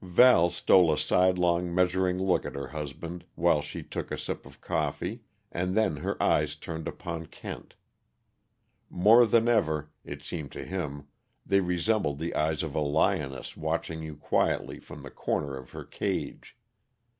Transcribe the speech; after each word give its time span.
Val 0.03 0.49
stole 0.49 0.91
a 0.91 0.97
sidelong, 0.97 1.75
measuring 1.75 2.17
look 2.17 2.43
at 2.43 2.55
her 2.55 2.69
husband 2.69 3.23
while 3.35 3.61
she 3.61 3.83
took 3.83 4.09
a 4.09 4.17
sip 4.17 4.47
of 4.47 4.59
coffee, 4.59 5.21
and 5.51 5.77
then 5.77 5.97
her 5.97 6.17
eyes 6.23 6.55
turned 6.55 6.87
upon 6.87 7.27
Kent. 7.27 7.75
More 8.89 9.27
than 9.27 9.47
ever, 9.47 9.91
it 10.03 10.23
seemed 10.23 10.51
to 10.53 10.65
him, 10.65 11.05
they 11.45 11.59
resembled 11.61 12.17
the 12.17 12.33
eyes 12.33 12.63
of 12.63 12.73
a 12.73 12.81
lioness 12.81 13.55
watching 13.55 14.01
you 14.01 14.15
quietly 14.15 14.79
from 14.79 15.03
the 15.03 15.11
corner 15.11 15.55
of 15.55 15.69
her 15.69 15.83
cage. 15.85 16.57